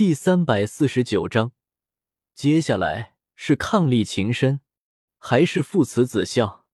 [0.00, 1.52] 第三百四十九章，
[2.34, 4.60] 接下来是伉俪情深，
[5.18, 6.64] 还是父慈子孝？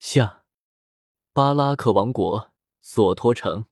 [0.00, 0.42] 下，
[1.32, 2.50] 巴拉克王国
[2.80, 3.66] 索托城，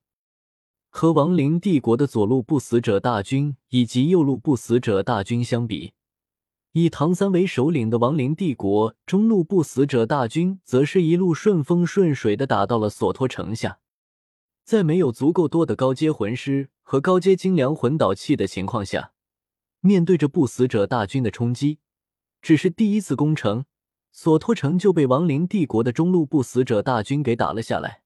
[0.89, 5.91] 和亡灵帝国的左路不死者大军以及右路不死者大军相比，
[6.71, 13.79] 以唐三为首领的亡灵帝国中路不死者大军，则是一路顺风顺水的打到了索托城下。
[14.63, 19.11] 在没有足够多的高阶魂师和高阶精良魂导器的情况下，
[19.81, 21.79] 面对着不死者大军的冲击，
[22.41, 23.65] 只是第一次攻城，
[24.11, 28.03] 索托城就被亡灵帝国的中路不死者大军给打了下来。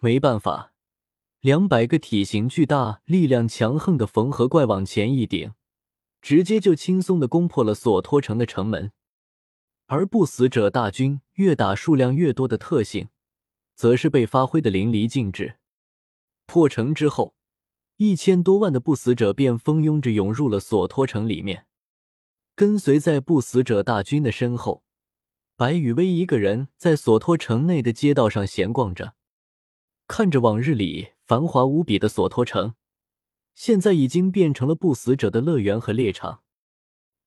[0.00, 0.72] 没办法，
[1.40, 5.52] 两百个体型巨大、力量强横的缝合怪往前一顶，
[6.20, 8.92] 直接就轻松的攻破了索托城的城门。
[9.86, 13.08] 而不死者大军越打数量越多的特性，
[13.74, 15.59] 则是被发挥的淋漓尽致。
[16.50, 17.36] 破城之后，
[17.98, 21.64] 一千多万的不死者便蜂拥着涌入了索托城里面。
[22.56, 24.82] 跟随在不死者大军的身后，
[25.54, 29.14] 白羽薇一个人在索托城内的街道上闲逛着，
[30.08, 32.74] 看着往日里繁华无比的索托城，
[33.54, 36.42] 现在已经变成了不死者的乐园和猎场。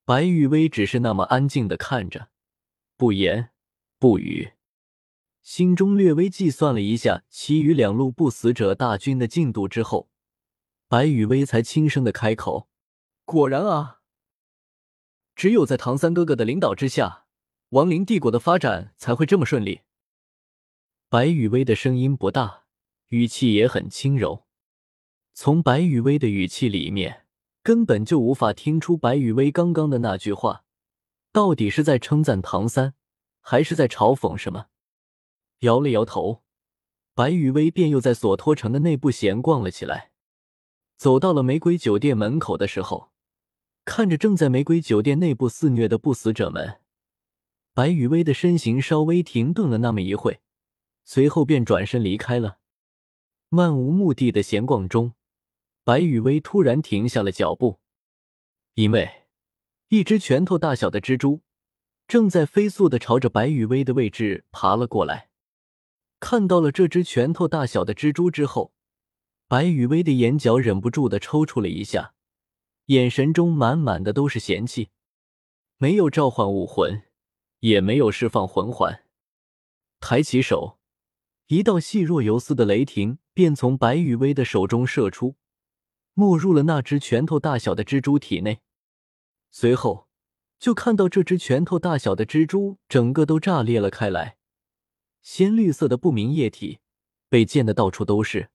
[0.04, 2.28] 白羽薇只是那么安静的看着，
[2.98, 3.52] 不言
[3.98, 4.52] 不语。
[5.44, 10.10] 心中略微计算了一下其余两路不死者大军的进度之后，
[10.88, 12.70] 白羽薇才轻声的开口
[13.26, 14.00] ：“果然啊，
[15.36, 17.26] 只有在唐三哥哥的领导之下，
[17.70, 19.82] 亡灵帝国的发展才会这么顺利。”
[21.10, 22.64] 白羽薇的声音不大，
[23.10, 24.46] 语气也很轻柔。
[25.34, 27.26] 从白羽薇的语气里面，
[27.62, 30.64] 根本就无法听出白羽薇刚刚的那句话
[31.34, 32.94] 到底是在称赞唐三，
[33.42, 34.68] 还是在嘲讽什么。
[35.64, 36.44] 摇了摇头，
[37.14, 40.12] 白雨薇便又在索托城的内部闲逛了起来。
[40.98, 43.12] 走到了玫瑰酒店门口的时候，
[43.86, 46.82] 看着正在玫瑰酒店内部肆虐的不死者们，
[47.74, 50.42] 白雨薇的身形稍微停顿了那么一会，
[51.06, 52.60] 随后便转身离开了。
[53.48, 55.14] 漫无目的的闲逛中，
[55.86, 57.80] 白雨薇突然停下了脚步，
[58.74, 59.28] 因为
[59.88, 61.42] 一只拳头大小的蜘蛛
[62.06, 65.30] 正在飞速的朝着白雨薇的位置爬了过来。
[66.24, 68.72] 看到了这只拳头大小的蜘蛛之后，
[69.50, 72.14] 白雨薇的眼角忍不住的抽搐了一下，
[72.86, 74.88] 眼神中满满的都是嫌弃。
[75.76, 77.04] 没有召唤武魂，
[77.60, 79.04] 也没有释放魂环，
[80.00, 80.80] 抬起手，
[81.48, 85.36] 一道细若游丝的雷霆便从白雨薇的手中射出，
[86.14, 88.62] 没入了那只拳头大小的蜘蛛体内。
[89.52, 90.08] 随后，
[90.58, 94.38] 就看到这只拳头大小的蜘蛛整个都炸裂了开来。
[95.24, 96.80] 鲜绿色的不明液体
[97.30, 98.50] 被溅得到处都是，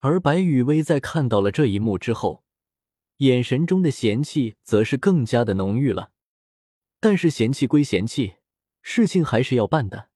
[0.00, 2.42] 而白雨薇在看到了这一幕之后，
[3.18, 6.10] 眼神中的嫌弃则是更加的浓郁了。
[7.00, 8.36] 但是嫌弃归嫌弃，
[8.80, 10.08] 事情还是要办的。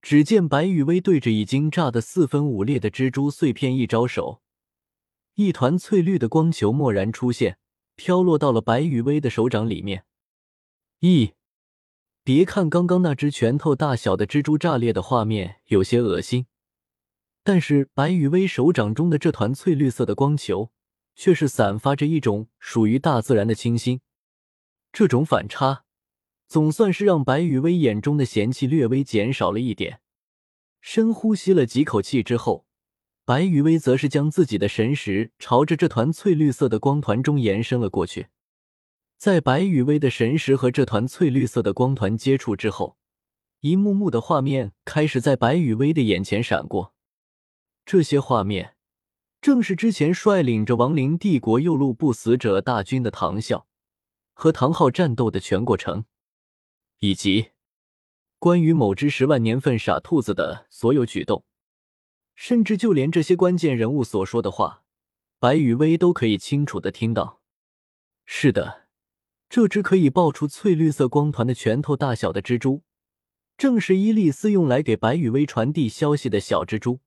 [0.00, 4.40] 只见白雨薇对着已经炸得四分五裂的蜘蛛碎片一招手，
[5.34, 7.58] 一团翠绿的光球蓦然出现，
[7.94, 10.06] 飘落到了白雨薇的手掌里面。
[11.00, 11.34] 一。
[12.28, 16.44] 别看刚刚那只拳头大小的蜘蛛炸裂的画面有些恶心，
[17.42, 20.70] 但是白羽薇手掌中的这团翠绿色的光球，
[21.14, 24.02] 却是散发着一种属于大自然的清新。
[24.92, 25.84] 这种反差，
[26.46, 30.00] 总算是让白羽薇眼中的嫌弃略微减少了一点。
[30.82, 32.66] 深呼吸了几口气之后，
[33.24, 38.26] 白羽薇则是将自己的神识朝着这团翠绿色的光团中延伸了过去。
[39.18, 42.96] 在白羽薇的神识和这团翠绿色的光团接触之后，
[43.58, 46.94] 一幕幕的画面开始在白羽薇的眼前闪过。
[47.84, 48.76] 这些画面
[49.40, 53.64] 正是之前率领着亡灵帝国右路不死者大军的唐啸
[54.34, 56.04] 和唐昊战斗的全过程，
[57.00, 57.48] 以及
[58.38, 61.44] 关于某只十万年份傻兔子的所有举动，
[62.36, 64.84] 甚至就连这些关键人物所说的话，
[65.40, 67.40] 白羽薇都可以清楚的听到。
[68.24, 68.87] 是的。
[69.48, 72.82] 这只可以爆出翠绿色光团的拳头大小的蜘蛛，
[73.56, 77.00] 正是伊利斯用来给白羽薇传递消息的小蜘蛛。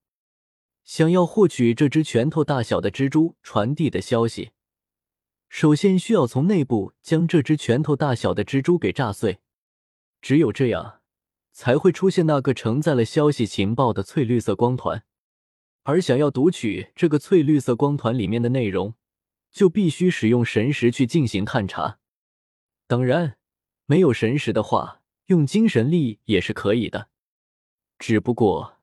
[0.83, 4.49] 想要获取这只拳头大小的蜘蛛传递的消息，
[5.47, 9.39] 首先需要从内部将这只拳头大小的蜘蛛给炸碎，
[10.19, 11.01] 只有这样，
[11.51, 15.03] 才会出现那个承载了消息情报的翠绿色光团。
[15.83, 18.95] 而想要读取这个翠绿色光团里面的内容，
[19.51, 21.99] 就必须使用神识去进行探查。
[22.91, 23.37] 当然，
[23.85, 27.07] 没有神识的话，用精神力也是可以的。
[27.97, 28.79] 只不过，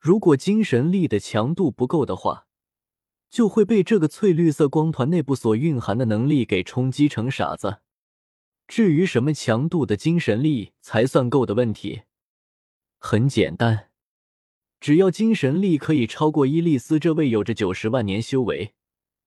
[0.00, 2.48] 如果精神力的强度不够的话，
[3.30, 7.78] 就会被这个翠绿色光团内部所蕴含的能力给冲击成傻子。
[8.66, 12.02] 至于什么强度的精神力才算够的问题，
[12.98, 13.90] 很简单，
[14.80, 18.74] 只要精神力可以超过伊利斯这位有着九十万年修为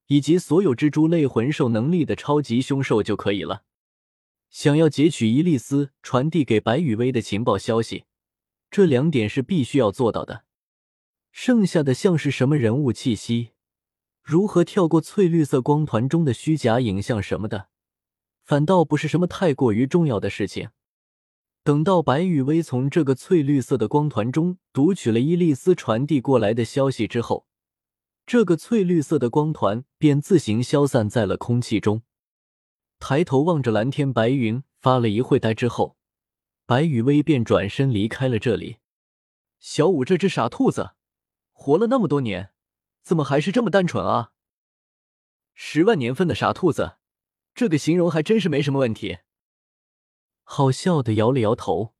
[0.07, 3.63] 以及所有蜘蛛类魂兽能力的超级凶兽就可以了。
[4.49, 8.05] 想要截取伊利斯传递给白羽薇的情报消息，
[8.71, 10.45] 这两点是必须要做到的。
[11.31, 13.51] 剩下的像是什么人物气息，
[14.23, 17.69] 如何跳过翠绿色光团中的虚假影像什么的。
[18.43, 20.69] 反倒不是什么太过于重要的事情。
[21.63, 27.45] 等到白羽薇从这个翠绿色的光团中读取了伊利斯传递过来的消息之后，
[28.25, 32.03] 这个翠绿色的光团便自行消散在了空气中。
[32.99, 35.97] 抬头望着蓝天白云，发了一会呆之后，
[36.65, 38.77] 白羽薇便转身离开了这里。
[39.59, 40.91] 小五这只傻兔子，
[41.51, 42.51] 活了那么多年，
[43.03, 44.33] 怎么还是这么单纯啊？
[45.53, 46.97] 十万年份的傻兔子。
[47.55, 49.17] 这个形容还真是没什么问题。
[50.43, 51.95] 好笑的摇了摇头，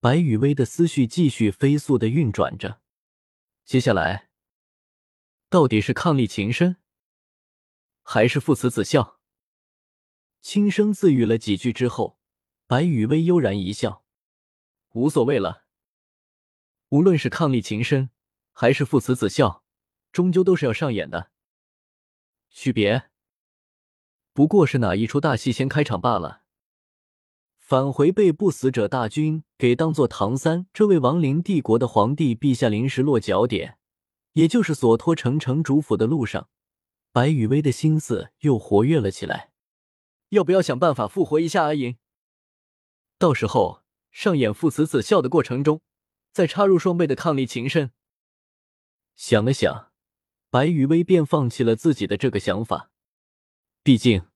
[0.00, 2.80] 白雨薇的思绪继续飞速的运转着。
[3.64, 4.30] 接下来，
[5.48, 6.78] 到底是伉俪情深，
[8.02, 9.20] 还是父慈子孝？
[10.42, 12.18] 轻声自语了几句之后，
[12.66, 14.04] 白雨薇悠然一笑
[14.92, 15.62] ：“无所谓了，
[16.88, 18.10] 无论是伉俪情深，
[18.50, 19.62] 还是父慈子孝，
[20.10, 21.30] 终究都是要上演的。
[22.50, 23.04] 区别。”
[24.34, 26.42] 不过是哪一出大戏先开场罢了。
[27.56, 33.78] 返回被不死者大军给当做唐三这位亡灵帝国的皇帝陛下临时落脚点，
[34.32, 36.48] 也就是索托城城主府的路上，
[37.12, 39.51] 白雨薇的心思又活跃了起来。
[40.32, 41.98] 要不要想办法复活一下阿银？
[43.18, 45.82] 到时候上演父慈子孝的过程中，
[46.32, 47.92] 再插入双倍的伉俪情深。
[49.14, 49.92] 想了想，
[50.48, 52.90] 白雨薇便放弃了自己的这个想法。
[53.82, 54.26] 毕竟，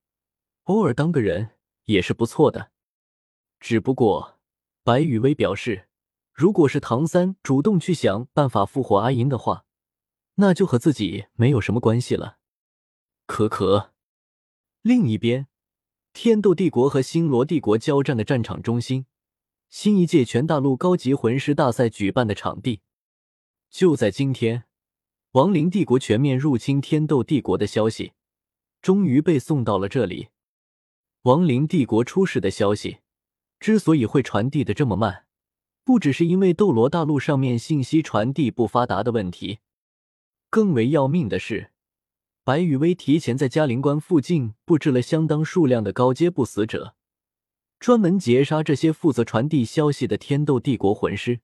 [0.64, 1.56] 偶尔当个人
[1.86, 2.72] 也是不错的。
[3.58, 4.38] 只不过，
[4.82, 5.88] 白雨薇表示，
[6.34, 9.64] 如果是唐三主动去想办法复活阿银的话，
[10.34, 12.36] 那就和自己没有什么关系了。
[13.24, 13.94] 可可，
[14.82, 15.48] 另一边，
[16.18, 19.04] 天斗帝国和星罗帝国交战的战场中心，
[19.68, 22.80] 新一届全大陆高级魂师大赛举办的场地，
[23.68, 24.64] 就在今天，
[25.32, 28.14] 亡灵帝国全面入侵天斗帝国的消息。
[28.80, 30.28] 终于被送到了这里。
[31.24, 33.00] 亡灵帝国出事的消息
[33.60, 35.26] 之所以会传递的这么慢，
[35.84, 39.58] 不只是因为斗罗大陆上面信息传递不发达的问题，
[40.48, 41.72] 更为要命的是，
[42.46, 46.94] 白羽薇提前在嘉陵关附近布置了相当数量的高阶不死者，
[47.80, 51.40] 专门截杀这些负责传递消息的天斗帝国魂师。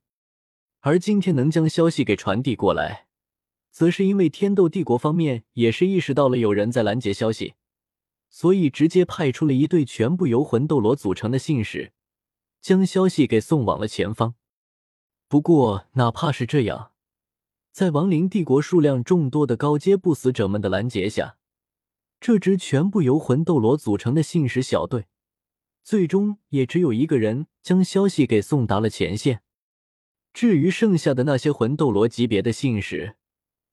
[0.79, 3.09] 而今天能将消息给传递过来。
[3.73, 7.55] 则是因为天斗帝国方面也是意识到了有人在拦截消息，
[8.31, 11.93] 所以直接派出了一队全部由魂斗罗组成的信使，
[12.61, 14.37] 将消息给送往了前方。
[15.27, 16.92] 不过，哪怕是这样，
[17.73, 21.39] 在亡灵帝国数量众多的高阶不死者们的拦截下，
[22.21, 25.07] 这支全部由魂斗罗组成的信使小队，
[25.83, 29.43] 最终也只有一个人将消息给送达了前线。
[30.35, 33.17] 至于剩下的那些魂斗罗级别的信使，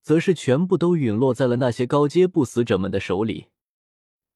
[0.01, 3.47] 则是全部都陨落在了那些高阶不死者们的手里。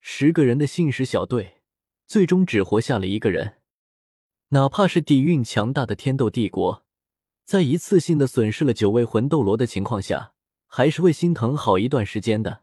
[0.02, 1.62] 十个人的信使小队，
[2.06, 3.60] 最终只活下了一个人。
[4.50, 6.83] 哪怕是底蕴强大的天斗帝国，
[7.46, 10.32] 在一次性的损失了九位魂斗罗的情况下，
[10.68, 12.63] 还是会心疼好一段时间的。